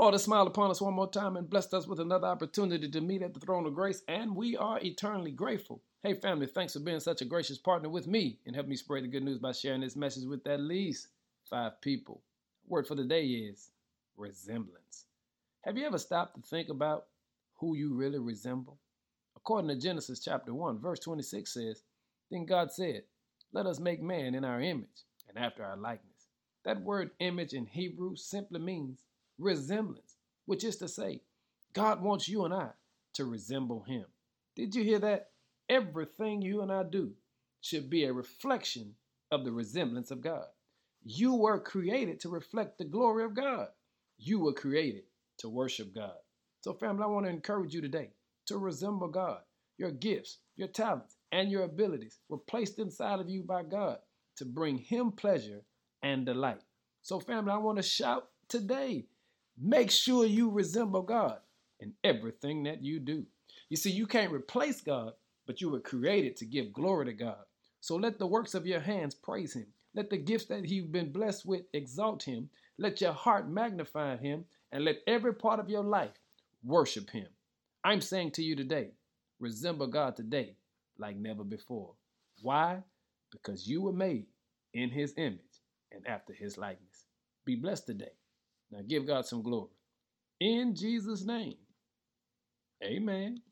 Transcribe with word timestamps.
Lord 0.00 0.14
has 0.14 0.24
smiled 0.24 0.48
upon 0.48 0.70
us 0.70 0.80
one 0.80 0.94
more 0.94 1.10
time 1.10 1.36
and 1.36 1.50
blessed 1.50 1.74
us 1.74 1.86
with 1.86 2.00
another 2.00 2.26
opportunity 2.26 2.88
to 2.88 3.00
meet 3.02 3.20
at 3.20 3.34
the 3.34 3.40
throne 3.40 3.66
of 3.66 3.74
grace, 3.74 4.02
and 4.08 4.34
we 4.34 4.56
are 4.56 4.80
eternally 4.80 5.30
grateful. 5.30 5.82
Hey, 6.02 6.14
family, 6.14 6.46
thanks 6.46 6.72
for 6.72 6.80
being 6.80 7.00
such 7.00 7.20
a 7.20 7.26
gracious 7.26 7.58
partner 7.58 7.90
with 7.90 8.06
me 8.06 8.38
and 8.46 8.56
help 8.56 8.66
me 8.66 8.76
spread 8.76 9.04
the 9.04 9.08
good 9.08 9.22
news 9.22 9.38
by 9.38 9.52
sharing 9.52 9.82
this 9.82 9.96
message 9.96 10.24
with 10.24 10.46
at 10.46 10.60
least 10.60 11.08
five 11.50 11.78
people. 11.82 12.22
Word 12.66 12.86
for 12.86 12.94
the 12.94 13.04
day 13.04 13.26
is 13.26 13.72
resemblance. 14.16 15.04
Have 15.66 15.76
you 15.76 15.84
ever 15.84 15.98
stopped 15.98 16.34
to 16.36 16.40
think 16.48 16.70
about 16.70 17.04
who 17.56 17.76
you 17.76 17.92
really 17.92 18.18
resemble? 18.18 18.78
According 19.36 19.68
to 19.68 19.76
Genesis 19.76 20.24
chapter 20.24 20.54
1, 20.54 20.80
verse 20.80 21.00
26 21.00 21.52
says, 21.52 21.82
Then 22.30 22.46
God 22.46 22.72
said, 22.72 23.02
Let 23.52 23.66
us 23.66 23.78
make 23.78 24.00
man 24.00 24.34
in 24.34 24.46
our 24.46 24.62
image 24.62 25.04
and 25.28 25.36
after 25.36 25.62
our 25.62 25.76
likeness. 25.76 26.28
That 26.64 26.80
word 26.80 27.10
image 27.20 27.52
in 27.52 27.66
Hebrew 27.66 28.16
simply 28.16 28.60
means 28.60 29.00
resemblance, 29.40 30.16
which 30.46 30.64
is 30.64 30.76
to 30.76 30.88
say, 30.88 31.22
God 31.72 32.02
wants 32.02 32.28
you 32.28 32.44
and 32.44 32.54
I 32.54 32.70
to 33.14 33.24
resemble 33.24 33.82
Him. 33.82 34.04
Did 34.56 34.74
you 34.74 34.84
hear 34.84 34.98
that? 35.00 35.30
Everything 35.68 36.42
you 36.42 36.62
and 36.62 36.72
I 36.72 36.82
do 36.82 37.12
should 37.60 37.88
be 37.88 38.04
a 38.04 38.12
reflection 38.12 38.94
of 39.30 39.44
the 39.44 39.52
resemblance 39.52 40.10
of 40.10 40.20
God. 40.20 40.46
You 41.02 41.34
were 41.34 41.60
created 41.60 42.20
to 42.20 42.28
reflect 42.28 42.78
the 42.78 42.84
glory 42.84 43.24
of 43.24 43.34
God. 43.34 43.68
You 44.18 44.40
were 44.40 44.52
created 44.52 45.04
to 45.38 45.48
worship 45.48 45.94
God. 45.94 46.16
So, 46.60 46.74
family, 46.74 47.04
I 47.04 47.06
want 47.06 47.26
to 47.26 47.30
encourage 47.30 47.72
you 47.72 47.80
today 47.80 48.10
to 48.46 48.58
resemble 48.58 49.08
God. 49.08 49.40
Your 49.78 49.92
gifts, 49.92 50.38
your 50.56 50.68
talents, 50.68 51.16
and 51.32 51.50
your 51.50 51.62
abilities 51.62 52.18
were 52.28 52.36
placed 52.36 52.78
inside 52.78 53.20
of 53.20 53.30
you 53.30 53.42
by 53.42 53.62
God 53.62 53.98
to 54.36 54.44
bring 54.44 54.76
Him 54.76 55.12
pleasure 55.12 55.62
and 56.02 56.26
delight. 56.26 56.60
So, 57.02 57.18
family, 57.18 57.52
I 57.52 57.56
want 57.56 57.78
to 57.78 57.82
shout 57.82 58.28
today 58.48 59.06
Make 59.62 59.90
sure 59.90 60.24
you 60.24 60.50
resemble 60.50 61.02
God 61.02 61.38
in 61.80 61.92
everything 62.02 62.62
that 62.62 62.82
you 62.82 62.98
do. 62.98 63.26
You 63.68 63.76
see, 63.76 63.90
you 63.90 64.06
can't 64.06 64.32
replace 64.32 64.80
God, 64.80 65.12
but 65.46 65.60
you 65.60 65.68
were 65.68 65.80
created 65.80 66.36
to 66.36 66.46
give 66.46 66.72
glory 66.72 67.06
to 67.06 67.12
God. 67.12 67.44
So 67.80 67.96
let 67.96 68.18
the 68.18 68.26
works 68.26 68.54
of 68.54 68.66
your 68.66 68.80
hands 68.80 69.14
praise 69.14 69.54
Him. 69.54 69.66
Let 69.94 70.08
the 70.08 70.16
gifts 70.16 70.46
that 70.46 70.66
you've 70.66 70.92
been 70.92 71.12
blessed 71.12 71.44
with 71.44 71.62
exalt 71.74 72.22
Him. 72.22 72.48
Let 72.78 73.00
your 73.00 73.12
heart 73.12 73.50
magnify 73.50 74.16
Him, 74.16 74.44
and 74.72 74.84
let 74.84 75.02
every 75.06 75.34
part 75.34 75.60
of 75.60 75.68
your 75.68 75.84
life 75.84 76.12
worship 76.64 77.10
Him. 77.10 77.26
I'm 77.84 78.00
saying 78.00 78.32
to 78.32 78.42
you 78.42 78.56
today, 78.56 78.90
resemble 79.40 79.88
God 79.88 80.16
today 80.16 80.54
like 80.98 81.16
never 81.16 81.44
before. 81.44 81.92
Why? 82.42 82.82
Because 83.30 83.66
you 83.66 83.82
were 83.82 83.92
made 83.92 84.26
in 84.72 84.90
His 84.90 85.12
image 85.18 85.40
and 85.92 86.06
after 86.06 86.32
His 86.32 86.56
likeness. 86.56 87.04
Be 87.44 87.56
blessed 87.56 87.86
today. 87.86 88.12
Now 88.72 88.80
give 88.86 89.06
God 89.06 89.26
some 89.26 89.42
glory. 89.42 89.70
In 90.40 90.74
Jesus' 90.74 91.24
name, 91.24 91.56
amen. 92.84 93.42